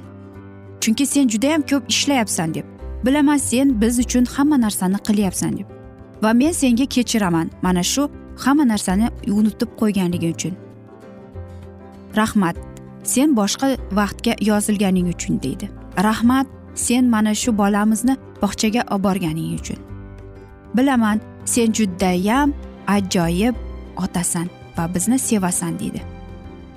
Chunki 0.81 1.07
sen 1.07 1.29
judayam 1.29 1.63
ko'p 1.63 1.85
ishlayapsan 1.89 2.55
deb. 2.55 2.65
Bilaman 3.05 3.37
sen 3.37 3.81
biz 3.81 3.99
uchun 3.99 4.25
hamma 4.25 4.61
narsani 4.61 4.99
qilyapsan 5.09 5.59
deb. 5.59 5.67
Va 6.23 6.33
men 6.33 6.53
senga 6.53 6.87
kechiraman 6.87 7.51
mana 7.63 7.83
shu 7.83 8.11
hamma 8.45 8.69
narsani 8.69 9.09
unutib 9.27 9.71
qo'yganliging 9.81 10.35
uchun. 10.35 10.55
Rahmat 12.17 12.57
sen 13.03 13.37
boshqa 13.37 13.77
vaqtga 13.93 14.35
yozilganing 14.41 15.09
uchun 15.15 15.43
deydi. 15.43 15.71
Rahmat 15.99 16.47
sen 16.75 17.05
mana 17.05 17.35
shu 17.35 17.59
bolamizni 17.59 18.17
bog'chaga 18.43 18.83
olib 18.91 19.05
borganing 19.05 19.61
uchun. 19.61 19.79
Bilaman 20.77 21.21
sen 21.45 21.73
judayam 21.73 22.53
ajoyib 22.87 23.55
otasan 23.97 24.49
va 24.77 24.95
bizni 24.95 25.19
sevasan 25.19 25.79
deydi. 25.79 26.03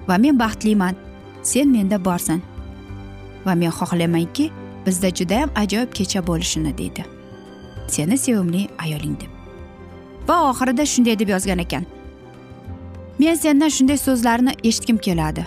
Va 0.07 0.17
men 0.17 0.39
baxtliman 0.39 0.95
sen 1.43 1.67
menda 1.69 2.05
borsan. 2.05 2.41
Va 3.45 3.55
men 3.55 3.71
xohlaymanki 3.71 4.51
bizda 4.85 5.09
judayam 5.09 5.49
ajoyib 5.55 5.91
kecha 5.93 6.27
bo'lishini 6.27 6.77
deydi. 6.77 7.05
Seni 7.87 8.17
sevimli 8.17 8.67
ayoling 8.83 9.15
deb. 9.21 9.31
Va 10.27 10.49
oxirida 10.49 10.85
shunday 10.85 11.19
deb 11.19 11.29
yozgan 11.29 11.59
ekan. 11.59 11.85
Men 13.21 13.35
sendan 13.35 13.69
shunday 13.69 13.97
so'zlarni 13.97 14.53
eshitgim 14.69 14.97
keladi. 14.97 15.43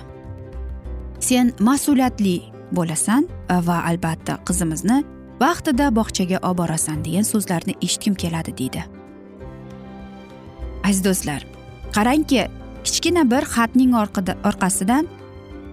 Sen 1.28 1.52
mas'uliyatli 1.68 2.36
bo'lasan 2.76 3.26
va 3.68 3.78
albatta 3.90 4.34
qizimizni 4.48 4.98
vaqtida 5.42 5.86
bog'chaga 5.98 6.38
olib 6.48 6.58
borasan 6.60 7.02
degan 7.06 7.26
so'zlarni 7.32 7.74
eshitgim 7.86 8.14
keladi 8.22 8.56
deydi. 8.60 8.84
Aziz 10.88 11.04
do'stlar 11.08 11.40
qarangki 11.96 12.40
kichkina 12.86 13.22
bir 13.32 13.44
xatning 13.54 13.92
orqasidan 14.50 15.04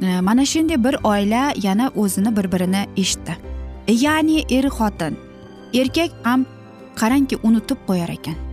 e, 0.01 0.21
mana 0.27 0.45
shunday 0.45 0.83
bir 0.85 0.95
oila 1.13 1.43
yana 1.67 1.91
o'zini 2.03 2.37
bir 2.37 2.51
birini 2.53 2.83
eshitdi 2.97 3.33
e, 3.87 3.93
ya'ni 4.05 4.37
er 4.57 4.65
xotin 4.77 5.13
erkak 5.81 6.11
ham 6.23 6.45
qarangki 7.01 7.35
unutib 7.43 7.79
qo'yar 7.87 8.09
ekan. 8.17 8.50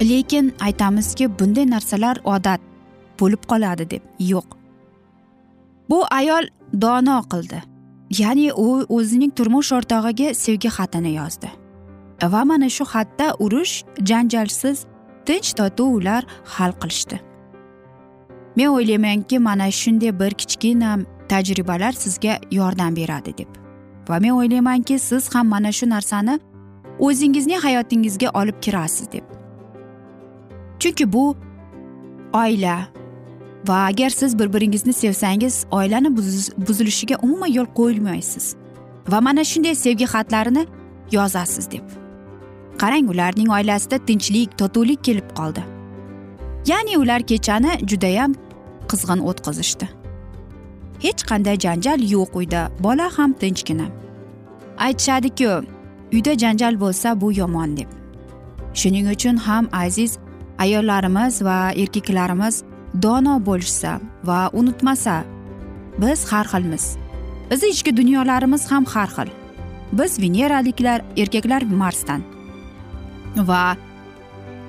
Lekin 0.00 0.54
aytamizki 0.60 1.38
bunday 1.38 1.70
narsalar 1.70 2.18
odat 2.24 2.60
bo'lib 3.20 3.42
qoladi 3.48 3.90
deb 3.90 4.02
yo'q. 4.18 4.46
Bu 5.90 6.04
ayol 6.10 6.48
dono 6.80 7.22
qildi. 7.32 7.62
Ya'ni 8.18 8.52
u 8.52 8.86
o'zining 8.88 9.32
turmush 9.36 9.72
o'rtog'iga 9.72 10.34
sevgi 10.34 10.68
xatini 10.68 11.14
yozdi. 11.16 11.50
Va 12.22 12.44
mana 12.44 12.68
shu 12.68 12.84
xatda 12.84 13.34
urush 13.38 13.84
janjalsiz 14.08 14.86
tinch 15.26 15.52
totuv 15.58 15.94
ular 15.98 16.26
hal 16.44 16.72
qilishdi. 16.80 17.20
Men 18.56 18.68
o'ylaymanki 18.76 19.38
mana 19.38 19.70
shunday 19.70 20.20
bir 20.20 20.32
kichkina 20.40 20.98
tajribalar 21.28 21.92
sizga 21.92 22.38
yordam 22.50 22.96
beradi 22.96 23.38
deb. 23.38 23.50
Va 24.08 24.20
men 24.20 24.30
o'ylaymanki 24.30 24.98
siz 24.98 25.34
ham 25.34 25.46
mana 25.48 25.72
shu 25.72 25.90
narsani 25.90 26.38
o'zingizning 26.98 27.60
hayotingizga 27.66 28.30
olib 28.40 28.60
kirasiz 28.60 29.12
deb. 29.12 29.35
Chunki 30.78 31.12
bu 31.12 31.36
oila. 32.32 32.88
Va 33.68 33.74
agar 33.74 34.10
siz 34.10 34.38
bir 34.38 34.52
biringizni 34.52 34.92
sevsangiz 34.92 35.66
oilani 35.70 36.16
buzilishiga 36.68 37.16
umuman 37.22 37.46
yo'l 37.46 37.66
qo'ymaysiz 37.74 38.54
va 39.08 39.20
mana 39.20 39.44
shunday 39.44 39.74
sevgi 39.74 40.04
xatlarini 40.04 40.66
yozasiz 41.12 41.70
deb. 41.70 41.82
Qarang 42.78 43.10
ularning 43.10 43.50
oilasida 43.50 43.98
tinchlik 43.98 44.58
totuvlik 44.58 45.04
kelib 45.04 45.28
qoldi. 45.38 45.62
Ya'ni 46.66 46.98
ular 46.98 47.22
kechani 47.22 47.72
judayam 47.90 48.34
qizg'in 48.90 49.20
o'tkazishdi. 49.28 49.86
Hech 51.04 51.22
qanday 51.30 51.56
janjal 51.58 52.00
yo'q 52.10 52.36
uyda 52.40 52.70
bola 52.80 53.18
ham 53.18 53.32
tinchgina. 53.32 53.86
Aytishadiku 54.78 55.64
uyda 56.12 56.38
janjal 56.38 56.80
bo'lsa 56.80 57.20
bu 57.20 57.32
yomon 57.32 57.76
deb. 57.76 57.88
Shuning 58.74 59.06
uchun 59.14 59.36
ham 59.36 59.68
aziz 59.72 60.18
ayollarimiz 60.58 61.42
va 61.42 61.72
erkaklarimiz 61.72 62.62
dono 63.02 63.36
bo'lishsa 63.46 64.00
va 64.24 64.50
unutmasa 64.52 65.24
biz 65.98 66.32
har 66.32 66.46
xilmiz. 66.52 66.96
Bizni 67.50 67.68
ichki 67.68 67.96
dunyolarimiz 67.96 68.70
ham 68.70 68.84
har 68.84 69.08
xil. 69.08 69.28
Biz 69.92 70.18
veneraliklar 70.20 71.02
erkaklar 71.16 71.62
marsdan. 71.62 72.22
Va 73.36 73.76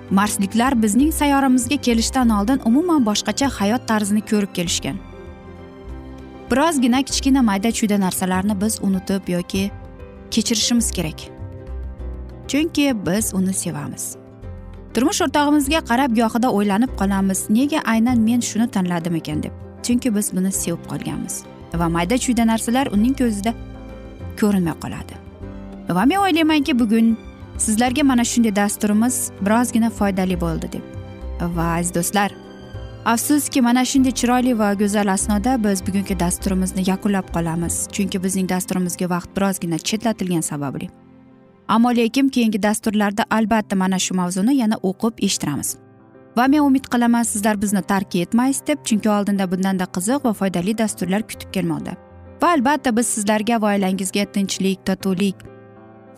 marsliklar 0.09 0.81
bizning 0.83 1.11
sayyoramizga 1.13 1.77
kelishdan 1.77 2.29
oldin 2.29 2.61
umuman 2.65 3.05
boshqacha 3.05 3.49
hayot 3.59 3.87
tarzini 3.87 4.21
ko'rib 4.21 4.53
kelishgan. 4.53 4.97
Birozgina 6.51 7.01
kichkina 7.03 7.41
mayda 7.41 7.71
chuyda 7.71 7.99
narsalarni 7.99 8.61
biz 8.61 8.79
unutib 8.81 9.27
yoki 9.27 9.71
kechirishimiz 10.31 10.91
kerak. 10.91 11.19
Chunki 12.47 12.95
biz 13.05 13.33
uni 13.33 13.53
sevamiz. 13.53 14.26
Turmush 14.97 15.19
o'rtog'imizga 15.21 15.79
qarab 15.89 16.15
gohida 16.17 16.49
o'ylanib 16.57 16.93
qolamiz. 16.99 17.39
Nega 17.57 17.79
aynan 17.93 18.21
men 18.27 18.39
shuni 18.47 18.65
tanladim 18.75 19.15
ekan 19.19 19.43
deb. 19.43 19.53
Chunki 19.85 20.09
biz 20.15 20.31
buni 20.37 20.51
sevib 20.51 20.87
qolganmiz. 20.91 21.35
Va 21.81 21.87
mayda 21.95 22.17
chuyda 22.25 22.47
narsalar 22.51 22.89
uning 22.95 23.13
ko'zida 23.21 23.53
ko'rinmay 24.41 24.75
qoladi. 24.83 25.21
Va 25.97 26.05
men 26.09 26.17
o'ylaymanki 26.23 26.79
bugun 26.79 27.13
sizlarga 27.65 28.03
mana 28.03 28.25
shunday 28.31 28.55
dasturimiz 28.55 29.15
birozgina 29.45 29.89
foydali 29.99 30.41
bo'ldi 30.45 30.73
deb. 30.75 30.85
Va 31.57 31.65
aziz 31.77 31.95
do'stlar 31.97 32.31
afsuski 33.13 33.61
mana 33.61 33.85
shunday 33.91 34.13
chiroyli 34.19 34.59
va 34.59 34.73
go'zal 34.81 35.07
asnoda 35.17 35.51
biz 35.65 35.87
bugungi 35.87 36.19
dasturimizni 36.19 36.89
yakunlab 36.91 37.27
qolamiz. 37.35 37.75
Chunki 37.95 38.23
bizning 38.23 38.49
dasturimizga 38.49 39.09
vaqt 39.15 39.29
birozgina 39.37 39.77
chetlatilgani 39.77 40.43
sababli. 40.53 40.89
Ammo 41.67 41.95
lekin 41.95 42.29
keyingi 42.29 42.63
dasturlarda 42.63 43.25
albatta 43.29 43.75
mana 43.75 43.99
shu 43.99 44.15
mavzuni 44.15 44.55
yana 44.57 44.77
o'qib 44.83 45.23
eshittiramiz. 45.27 45.75
Va 46.37 46.47
men 46.47 46.59
umid 46.59 46.85
qilaman 46.93 47.23
sizlar 47.23 47.61
bizni 47.61 47.81
tark 47.81 48.15
etmaysiz 48.15 48.67
deb 48.67 48.85
chunki 48.85 49.09
oldinda 49.09 49.51
bundanda 49.51 49.85
qiziq 49.95 50.25
va 50.25 50.33
foydali 50.33 50.77
dasturlar 50.77 51.21
kutib 51.29 51.51
kelmoqda. 51.51 51.93
Va 52.41 52.47
albatta 52.55 52.97
biz 52.97 53.07
sizlarga 53.07 53.61
va 53.61 53.73
oilangizga 53.75 54.25
tinchlik 54.33 54.85
totuvlik 54.85 55.47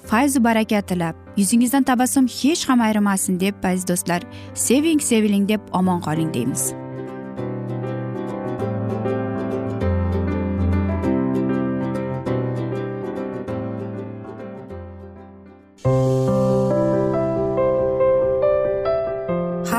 fayzu 0.09 0.43
baraka 0.43 0.81
tilab 0.81 1.15
yuzingizdan 1.37 1.83
tabassum 1.83 2.27
hech 2.27 2.69
ham 2.69 2.81
ayrimasin 2.81 3.39
deb 3.39 3.63
aziz 3.63 3.87
do'stlar 3.87 4.21
seving 4.53 5.01
seviling 5.09 5.49
deb 5.49 5.61
omon 5.71 6.01
qoling 6.01 6.33
deymiz. 6.33 6.73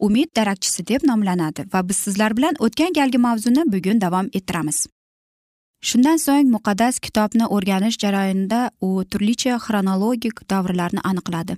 umid 0.00 0.28
darakchisi 0.36 0.86
deb 0.86 1.00
nomlanadi 1.04 1.64
va 1.72 1.88
biz 1.88 1.96
sizlar 1.96 2.36
bilan 2.36 2.54
o'tgan 2.58 2.92
galgi 2.92 3.18
mavzuni 3.18 3.62
bugun 3.72 4.00
davom 4.00 4.26
ettiramiz. 4.32 4.86
Shundan 5.80 6.16
so'ng 6.16 6.48
muqaddas 6.56 6.98
kitobni 6.98 7.46
o'rganish 7.46 7.98
jarayonida 8.02 8.70
u 8.80 9.04
turlicha 9.10 9.58
xronologik 9.64 10.36
davrlarni 10.50 11.00
aniqladi. 11.10 11.56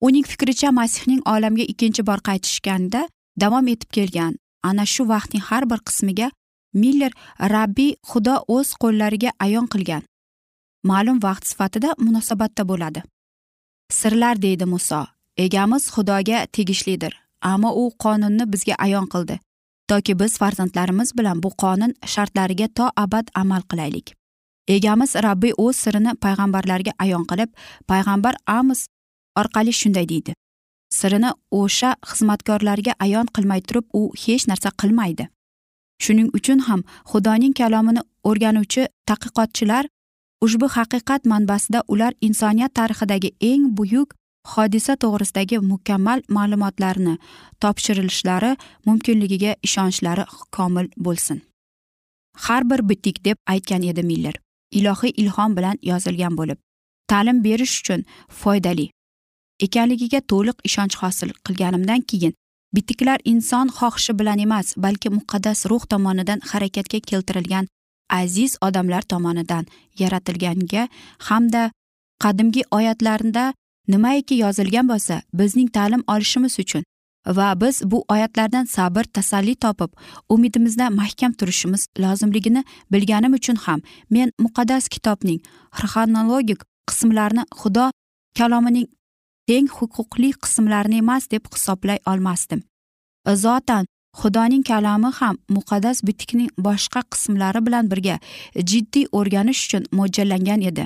Uning 0.00 0.26
fikricha 0.32 0.70
masihning 0.70 1.22
olamga 1.34 1.64
ikkinchi 1.72 2.06
bor 2.06 2.20
qaytishganda 2.28 3.08
davom 3.40 3.68
etib 3.74 3.90
kelgan 3.96 4.36
ana 4.62 4.84
shu 4.86 5.08
vaqtning 5.08 5.44
har 5.48 5.64
bir 5.70 5.80
qismiga 5.88 6.30
miller 6.82 7.12
rabbiy 7.54 7.92
xudo 8.10 8.36
o'z 8.56 8.68
qo'llariga 8.82 9.30
ayon 9.46 9.66
qilgan. 9.72 10.02
Ma'lum 10.90 11.18
vaqt 11.26 11.44
sifatida 11.50 11.94
munosabatda 11.98 12.68
bo'ladi. 12.70 13.02
Sirlar 13.98 14.42
deydi 14.42 14.64
muso 14.64 15.06
egamiz 15.44 15.84
xudoga 15.94 16.46
tegishlidir 16.56 17.25
ammo 17.42 17.70
u 17.82 17.90
qonunni 18.04 18.44
bizga 18.52 18.74
ayon 18.78 19.06
qildi. 19.12 19.38
Toki 19.88 20.18
biz 20.20 20.38
farzandlarimiz 20.38 21.12
bilan 21.18 21.42
bu 21.42 21.50
qonun 21.62 21.92
shartlariga 22.12 22.68
to 22.68 22.90
abad 22.96 23.26
amal 23.34 23.62
qilaylik. 23.70 24.14
Egamiz 24.68 25.14
rabbiy 25.26 25.52
o'z 25.64 25.76
sirini 25.76 26.12
payg'ambarlarga 26.24 26.92
ayon 26.98 27.24
qilib 27.30 27.50
payg'ambar 27.90 28.34
amos 28.46 28.86
orqali 29.40 29.72
shunday 29.80 30.08
deydi. 30.08 30.34
Sirini 30.98 31.30
o'sha 31.50 31.90
xizmatkorlarga 32.10 32.92
ayon 32.98 33.26
qilmay 33.36 33.60
turib 33.68 33.86
u 33.92 34.02
hech 34.22 34.48
narsa 34.50 34.70
qilmaydi. 34.80 35.28
Shuning 36.04 36.28
uchun 36.38 36.58
ham 36.68 36.82
xudoning 37.10 37.54
kalomini 37.60 38.02
o'rganuvchi 38.28 38.82
tadqiqotchilar 39.08 39.84
ushbu 40.44 40.66
haqiqat 40.76 41.22
manbasida 41.32 41.82
ular 41.92 42.12
insoniyat 42.20 42.74
tarixidagi 42.78 43.30
eng 43.40 43.64
buyuk 43.76 44.14
hodisa 44.52 44.96
to'g'risidagi 45.02 45.58
mukammal 45.72 46.22
ma'lumotlarni 46.36 47.14
topshirilishlari 47.62 48.52
mumkinligiga 48.86 49.52
ishonchlari 49.66 50.24
komil 50.56 50.86
bo'lsin. 50.96 51.42
Har 52.44 52.62
bir 52.70 52.88
bitik 52.88 53.24
deb 53.24 53.36
aytgan 53.46 53.82
edi 53.82 54.02
miller. 54.02 54.36
Ilohiy 54.70 55.12
ilhom 55.22 55.56
bilan 55.56 55.76
yozilgan 55.82 56.34
bo'lib 56.38 56.58
ta'lim 57.08 57.44
berish 57.44 57.74
uchun 57.80 58.04
foydali 58.40 58.86
ekanligiga 59.66 60.20
to'liq 60.32 60.58
ishonch 60.68 60.96
hosil 61.02 61.30
qilganimdan 61.46 62.02
keyin 62.10 62.34
bitiklar 62.76 63.18
inson 63.32 63.68
xohishi 63.78 64.18
bilan 64.20 64.38
emas 64.46 64.74
balki 64.84 65.08
muqaddas 65.18 65.60
ruh 65.70 65.84
tomonidan 65.92 66.40
harakatga 66.50 67.00
keltirilgan 67.10 67.68
aziz 68.20 68.56
odamlar 68.66 69.02
tomonidan 69.12 69.64
yaratilganga 70.02 70.88
hamda 71.28 71.62
qadimgi 72.24 72.62
oyatlarda 72.78 73.44
nimaiki 73.88 74.34
yozilgan 74.44 74.88
bo'lsa 74.88 75.22
bizning 75.34 75.68
ta'lim 75.76 76.02
olishimiz 76.14 76.58
uchun 76.64 76.84
va 77.26 77.60
biz 77.60 77.82
bu 77.84 78.04
oyatlardan 78.08 78.64
sabr 78.64 79.04
tasalli 79.04 79.54
topib 79.54 79.90
umidimizda 80.28 80.90
mahkam 80.90 81.32
turishimiz 81.32 81.86
lozimligini 81.98 82.64
bilganim 82.92 83.32
uchun 83.32 83.56
ham 83.56 83.80
men 84.10 84.32
muqaddas 84.38 84.88
kitobning 84.88 85.40
xronologik 85.78 86.60
qismlarini 86.88 87.44
xudo 87.60 87.90
kalomining 88.38 88.86
teng 89.48 89.68
huquqli 89.78 90.30
qismlarini 90.44 90.96
emas 91.04 91.30
deb 91.30 91.44
hisoblay 91.54 91.98
olmasdim. 92.06 92.60
Zotan 93.44 93.86
xudoning 94.20 94.64
kalomi 94.70 95.10
ham 95.20 95.36
muqaddas 95.56 96.02
bitikning 96.08 96.50
boshqa 96.66 97.00
qismlari 97.12 97.60
bilan 97.66 97.90
birga 97.90 98.16
jiddiy 98.70 99.06
o'rganish 99.18 99.60
uchun 99.66 99.82
mo'ljallangan 99.98 100.60
edi. 100.70 100.84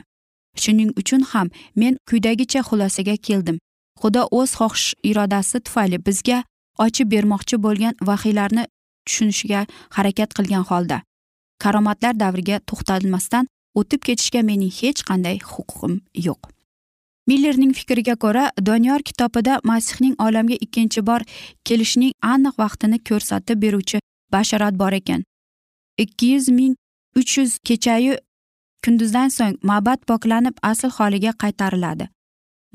Shuning 0.63 0.91
uchun 1.01 1.23
ham 1.33 1.49
men 1.77 1.99
quyidagicha 2.09 2.61
xulosaga 2.69 3.17
keldim. 3.17 3.59
Xudo 4.01 4.23
o'z 4.39 4.51
xohish 4.59 4.89
irodasi 5.11 5.61
tufayli 5.67 5.99
bizga 6.07 6.45
ochib 6.85 7.07
bermoqchi 7.13 7.57
bo'lgan 7.65 7.95
vahiylarni 8.09 8.65
tushunishga 9.07 9.61
harakat 9.97 10.31
qilgan 10.37 10.65
holda 10.71 11.03
karomatlar 11.63 12.15
davriga 12.21 12.57
to'xtalmasdan 12.69 13.49
o'tib 13.81 14.01
ketishga 14.09 14.43
mening 14.51 14.73
hech 14.81 15.01
qanday 15.11 15.37
huquqim 15.53 15.95
yo'q. 16.27 16.41
Millerning 17.31 17.73
fikriga 17.79 18.15
ko'ra 18.25 18.45
doniyor 18.69 19.01
kitobida 19.09 19.61
masihning 19.71 20.15
olamga 20.27 20.57
ikkinchi 20.67 21.07
bor 21.09 21.21
kelishining 21.69 22.13
aniq 22.33 22.55
vaqtini 22.63 22.99
ko'rsatib 23.09 23.63
beruvchi 23.65 23.99
bashorat 24.35 24.75
bor 24.83 24.93
ekan. 25.01 25.21
Ikki 26.05 26.27
yuz 26.35 26.49
ming 26.59 26.75
uch 27.21 27.39
yuz 27.39 27.59
kechayu 27.69 28.15
kunduzdan 28.85 29.29
so'ng 29.37 29.57
mabad 29.71 30.01
poklanib 30.09 30.57
asl 30.63 30.91
holiga 30.99 31.33
qaytariladi. 31.43 32.09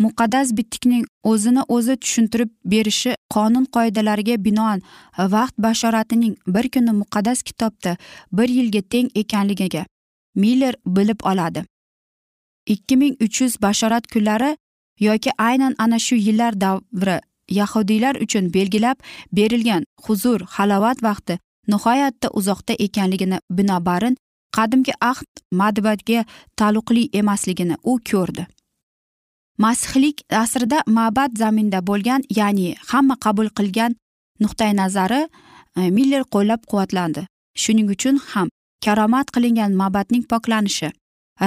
Muqaddas 0.03 0.47
bitikning 0.57 1.05
o'zini 1.31 1.61
o'zi 1.75 1.95
tushuntirib 2.03 2.49
berishi 2.71 3.11
qonun 3.35 3.65
qoidalariga 3.75 4.35
binoan 4.45 4.81
vaqt 5.35 5.55
bashoratining 5.65 6.33
bir 6.47 6.65
kuni 6.73 6.93
muqaddas 7.01 7.43
kitobda 7.47 7.97
bir 8.37 8.49
yilga 8.57 8.81
teng 8.81 9.07
ekanligiga 9.21 9.85
miller 10.35 10.75
bilib 10.85 11.19
oladi. 11.31 11.63
Ikki 12.73 12.95
ming 12.97 13.15
uch 13.25 13.41
yuz 13.41 13.61
bashorat 13.61 14.05
kunlari 14.13 14.57
yoki 14.99 15.31
aynan 15.37 15.75
ana 15.77 15.99
shu 15.99 16.15
yillar 16.15 16.61
davri 16.61 17.19
yahudiylar 17.49 18.15
uchun 18.15 18.53
belgilab 18.53 18.97
berilgan 19.31 19.83
huzur 20.05 20.41
halovat 20.55 21.03
vaqti 21.03 21.39
nihoyatda 21.67 22.27
uzoqda 22.29 22.73
ekanligini 22.73 23.39
binobarin 23.51 24.17
qadimgi 24.57 24.93
ahd 25.11 25.29
madbatga 25.61 26.25
taalluqli 26.59 27.03
emasligini 27.21 27.75
u 27.83 27.93
ko'rdi. 28.09 28.43
Masihlik 29.57 30.17
asrida 30.43 30.79
ma'bad 30.97 31.31
zaminda 31.41 31.79
bo'lgan 31.87 32.21
ya'ni 32.39 32.75
hamma 32.89 33.15
qabul 33.25 33.49
qilgan 33.57 33.95
nuqtai 34.43 34.71
nazari 34.81 35.21
e, 35.79 35.89
miller 35.97 36.23
qo'llab 36.33 36.61
quvvatlandi. 36.69 37.21
Shuning 37.61 37.89
uchun 37.95 38.17
ham 38.31 38.47
karomat 38.85 39.27
qilingan 39.35 39.71
ma'badning 39.81 40.23
poklanishi 40.31 40.89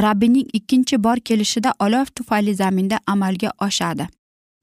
rabbining 0.05 0.49
ikkinchi 0.59 0.97
bor 1.05 1.19
kelishida 1.29 1.75
olov 1.85 2.07
tufayli 2.17 2.55
zaminda 2.55 2.97
amalga 3.07 3.51
oshadi 3.67 4.09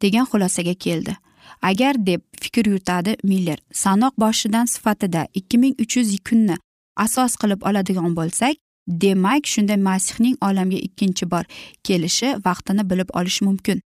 degan 0.02 0.26
xulosaga 0.32 0.74
keldi. 0.74 1.14
Agar 1.62 1.96
deb 2.08 2.22
fikr 2.42 2.66
yuritadi 2.70 3.18
miller 3.24 3.60
sanoq 3.74 4.14
boshidan 4.18 4.66
sifatida 4.66 5.28
ikki 5.34 5.58
ming 5.58 5.76
uch 5.84 5.98
yuz 5.98 6.10
kunni 6.30 6.56
asos 6.96 7.36
qilib 7.42 7.62
oladigan 7.68 8.12
bo'lsak 8.20 8.56
demak 8.88 9.48
shunda 9.54 9.76
masihning 9.78 10.36
olamga 10.48 10.80
ikkinchi 10.88 11.26
bor 11.32 11.44
kelishi 11.84 12.30
vaqtini 12.46 12.90
bilib 12.90 13.10
olish 13.20 13.42
mumkin. 13.42 13.82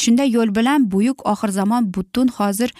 Shunday 0.00 0.28
yo'l 0.36 0.54
bilan 0.58 0.90
buyuk 0.92 1.26
oxir 1.32 1.50
zamon 1.60 1.94
butun 1.94 2.28
hozir 2.38 2.70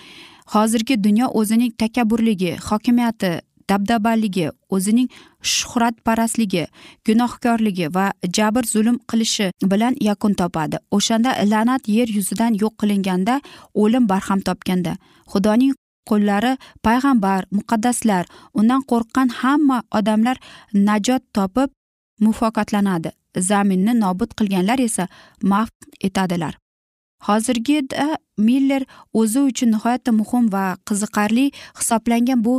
hozirgi 0.55 1.05
dunyo 1.05 1.27
o'zining 1.41 1.73
takabburligi 1.83 2.53
hokimiyati 2.69 3.33
dabdabaligi 3.71 4.47
o'zining 4.77 5.09
shuhratparastligi 5.55 6.65
gunohkorligi 7.07 7.87
va 7.97 8.07
jabr 8.37 8.65
zulm 8.73 8.97
qilishi 9.11 9.47
bilan 9.73 9.95
yakun 10.09 10.35
topadi. 10.41 10.77
O'shanda 10.97 11.31
la'nat 11.53 11.89
yer 11.97 12.09
yuzidan 12.17 12.53
yo'q 12.63 12.75
qilinganda 12.81 13.35
o'lim 13.83 14.09
barham 14.13 14.41
topganda. 14.49 14.93
Xudoning 15.33 15.73
qo'llari 16.09 16.53
payg'ambar 16.87 17.43
muqaddaslar 17.57 18.25
undan 18.59 18.83
qo'rqqan 18.91 19.29
hamma 19.41 19.79
odamlar 19.99 20.37
najot 20.89 21.23
topib 21.37 21.71
muvaffaqiyatlanadi 22.25 23.11
zaminni 23.51 23.93
nobud 24.01 24.31
qilganlar 24.39 24.79
esa 24.89 25.09
mahv 25.43 25.73
etadilar. 26.09 26.55
Hozirgida 27.29 28.19
miller 28.39 28.83
o'zi 29.13 29.41
uchun 29.51 29.71
nihoyatda 29.75 30.13
muhim 30.21 30.53
va 30.53 30.65
qiziqarli 30.89 31.47
hisoblangan 31.79 32.45
bu 32.47 32.55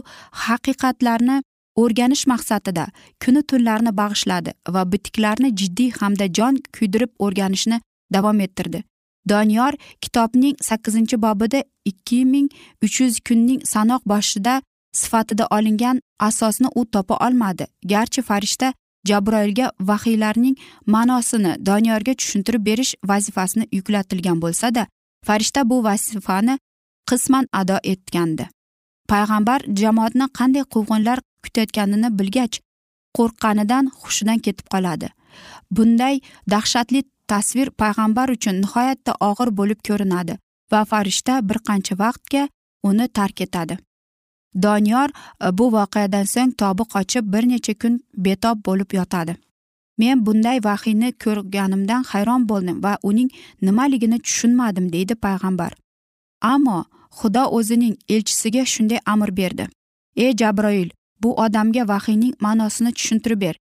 haqiqatlarni 0.45 1.37
o'rganish 1.83 2.25
maqsadida 2.33 2.85
kuni 3.25 3.41
tunlarini 3.49 3.91
bag'ishladi 4.01 4.51
va 4.75 4.81
bitiklarni 4.91 5.49
jiddiy 5.61 5.91
hamda 5.99 6.25
jon 6.37 6.61
kuydirib 6.77 7.11
o'rganishni 7.25 7.81
davom 8.13 8.39
ettirdi. 8.45 8.83
Doniyor 9.29 9.73
kitobning 10.01 10.57
sakkizinchi 10.61 11.21
bobida 11.21 11.63
ikki 11.85 12.25
ming 12.25 12.49
uch 12.83 13.01
yuz 13.01 13.19
kunning 13.19 13.61
sanoq 13.73 14.01
boshida 14.05 14.61
sifatida 14.93 15.47
olingan 15.51 16.01
asosni 16.19 16.67
u 16.75 16.85
topa 16.85 17.15
olmadi. 17.27 17.65
Garchi 17.85 18.21
farishta 18.21 18.73
jabroilga 19.07 19.71
vahiylarning 19.79 20.57
ma'nosini 20.87 21.65
doniyorga 21.65 22.13
tushuntirib 22.13 22.65
berish 22.65 22.95
vazifasini 23.03 23.67
yuklatilgan 23.71 24.41
bo'lsada 24.41 24.87
farishta 25.25 25.69
bu 25.69 25.83
vazifani 25.83 26.59
qisman 27.09 27.47
ado 27.53 27.77
etgandi. 27.83 28.47
Payg'ambar 29.09 29.61
jamoatni 29.81 30.25
qanday 30.39 30.63
quvg'inlar 30.73 31.19
kutayotganini 31.43 32.09
bilgach 32.19 32.59
qo'rqqanidan 33.17 33.91
hushidan 34.01 34.39
ketib 34.45 34.67
qoladi. 34.73 35.09
Bunday 35.71 36.19
dahshatli 36.53 37.03
tasvir 37.31 37.69
payg'ambar 37.81 38.27
uchun 38.35 38.55
nihoyatda 38.63 39.13
og'ir 39.29 39.49
bo'lib 39.59 39.79
ko'rinadi 39.87 40.33
va 40.71 40.81
farishta 40.91 41.33
bir 41.49 41.57
qancha 41.67 41.95
vaqtga 42.03 42.43
uni 42.89 43.07
tark 43.07 43.41
etadi. 43.41 43.77
Doniyor 44.63 45.09
e, 45.09 45.57
bu 45.57 45.65
voqeadan 45.77 46.25
so'ng 46.33 46.51
tobi 46.61 46.83
qochib 46.93 47.25
bir 47.33 47.43
necha 47.51 47.73
kun 47.81 47.93
betob 48.25 48.57
bo'lib 48.67 48.93
yotadi. 48.99 49.35
Men 49.97 50.25
bunday 50.25 50.57
vahiyni 50.63 51.09
ko'rganimdan 51.23 52.03
hayron 52.11 52.49
bo'ldim 52.49 52.83
va 52.83 52.93
uning 53.09 53.29
nimaligini 53.61 54.19
tushunmadim 54.25 54.93
deydi 54.93 55.15
payg'ambar. 55.25 55.71
Ammo 56.53 56.79
xudo 57.19 57.43
o'zining 57.57 57.95
elchisiga 58.09 58.65
shunday 58.73 58.99
amr 59.13 59.29
berdi. 59.39 59.67
Ey 60.15 60.31
jabroil 60.41 60.89
bu 61.21 61.29
odamga 61.45 61.87
vahiyning 61.87 62.33
ma'nosini 62.45 62.91
tushuntirib 62.97 63.41
ber. 63.41 63.55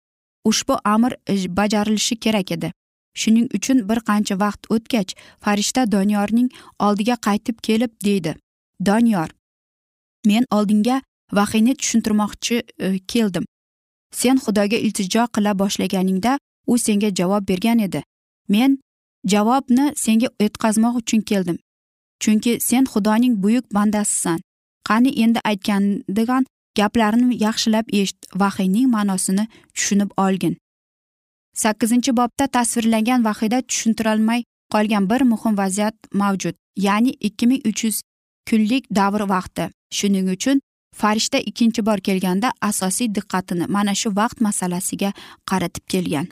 Ushbu 0.49 0.75
amr 0.83 1.11
e, 1.27 1.33
bajarilishi 1.57 2.15
kerak 2.15 2.51
edi. 2.51 2.71
Shuning 3.13 3.47
uchun 3.57 3.89
bir 3.89 3.99
qancha 4.09 4.39
vaqt 4.39 4.71
o'tgach 4.75 5.11
farishta 5.43 5.91
doniyorning 5.91 6.49
oldiga 6.79 7.15
qaytib 7.27 7.57
kelib 7.67 7.91
deydi. 8.05 8.35
Doniyor 8.85 9.29
men 10.25 10.45
oldinga 10.51 11.01
vahiyni 11.33 11.75
tushuntirmoqchi 11.75 12.63
e, 12.79 12.99
keldim. 12.99 13.45
Sen 14.11 14.37
xudoga 14.37 14.77
iltijo 14.77 15.27
qila 15.35 15.59
boshlaganingda 15.59 16.39
u 16.67 16.77
senga 16.77 17.09
javob 17.15 17.47
bergan 17.47 17.79
edi. 17.79 18.03
Men 18.49 18.79
javobni 19.25 19.93
senga 19.95 20.27
yetkazmoq 20.41 20.95
uchun 21.01 21.21
keldim. 21.21 21.57
Chunki 22.19 22.57
sen 22.61 22.85
xudoning 22.85 23.43
buyuk 23.43 23.73
bandasisan. 23.73 24.39
Qani 24.87 25.11
endi 25.23 25.39
aytgandigan 25.49 26.45
gaplarini 26.77 27.43
yaxshilab 27.43 27.85
eshit 27.93 28.17
vahiyning 28.35 28.87
ma'nosini 28.95 29.47
tushunib 29.73 30.11
olgin. 30.17 30.57
Sakkizinchi 31.63 32.11
bobda 32.19 32.45
tasvirlangan 32.55 33.25
vahida 33.27 33.59
tushuntirilmay 33.69 34.41
qolgan 34.73 35.09
bir 35.11 35.21
muhim 35.31 35.57
vaziyat 35.57 35.95
mavjud 36.21 36.55
ya'ni 36.85 37.11
ikki 37.27 37.45
ming 37.47 37.61
uch 37.69 37.83
yuz 37.85 37.97
kunlik 38.49 38.85
davr 38.99 39.21
vaqti. 39.35 39.63
Shuning 39.97 40.27
uchun 40.35 40.61
farishta 41.01 41.37
ikkinchi 41.49 41.85
bor 41.85 41.99
kelganda 42.07 42.49
asosiy 42.69 43.07
diqqatini 43.15 43.65
mana 43.75 43.93
shu 44.01 44.09
vaqt 44.19 44.37
masalasiga 44.47 45.09
qaratib 45.49 45.85
kelgan. 45.91 46.27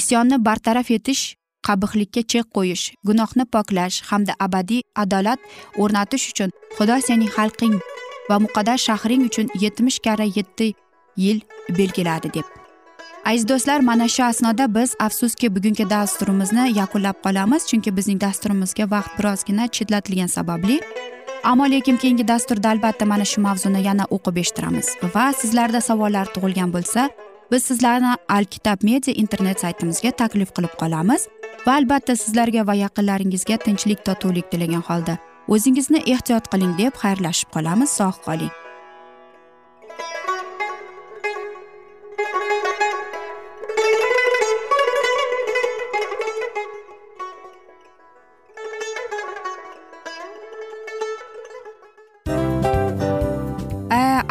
Isyonni 0.00 0.36
bartaraf 0.46 0.90
etish 0.90 1.24
qabihlikka 1.66 2.22
chek 2.32 2.46
qo'yish 2.56 2.84
gunohni 3.08 3.44
poklash 3.54 3.96
hamda 4.10 4.32
abadiy 4.46 4.82
adolat 5.02 5.40
o'rnatish 5.82 6.26
uchun 6.32 6.50
xudo 6.76 6.96
sening 7.08 7.32
xalqing 7.36 7.74
va 8.28 8.36
muqaddas 8.44 8.80
shahring 8.86 9.22
uchun 9.28 9.46
yetmish 9.64 9.98
karra 10.06 10.26
yetti 10.38 10.68
yil 11.24 11.38
belgiladi 11.78 12.28
deb 12.36 12.65
aziz 13.26 13.48
do'stlar 13.48 13.80
mana 13.80 14.08
shu 14.08 14.24
asnoda 14.24 14.74
biz 14.74 14.94
afsuski 14.98 15.46
bugungi 15.56 15.90
dasturimizni 15.90 16.64
yakunlab 16.78 17.16
qolamiz 17.24 17.62
chunki 17.70 17.90
bizning 17.96 18.20
dasturimizga 18.20 18.84
vaqt 18.90 19.12
birozgina 19.18 19.64
chetlatilgani 19.76 20.28
sababli. 20.28 20.80
Ammo 21.44 21.64
lekin 21.70 21.96
keyingi 21.96 22.28
dasturda 22.28 22.68
albatta 22.70 23.04
mana 23.06 23.24
shu 23.24 23.40
mavzuni 23.40 23.80
yana 23.88 24.04
o'qib 24.16 24.36
eshittiramiz. 24.42 24.86
Va 25.14 25.24
sizlarda 25.40 25.80
savollar 25.80 26.26
tug'ilgan 26.34 26.70
bo'lsa 26.76 27.08
biz 27.52 27.62
sizlarni 27.70 28.12
alkitab 28.28 28.78
media 28.90 29.14
internet 29.22 29.60
saytimizga 29.64 30.10
taklif 30.10 30.50
qilib 30.56 30.74
qolamiz 30.82 31.22
va 31.66 31.72
albatta 31.78 32.16
sizlarga 32.22 32.66
va 32.66 32.74
yaqinlaringizga 32.84 33.56
tinchlik 33.66 34.04
totuvlik 34.08 34.46
tilagan 34.52 34.84
holda 34.88 35.18
o'zingizni 35.48 36.00
ehtiyot 36.14 36.46
qiling 36.52 36.78
deb 36.82 36.94
xayrlashib 37.02 37.50
qolamiz. 37.56 37.90
Sog' 37.98 38.22
qoling. 38.28 38.54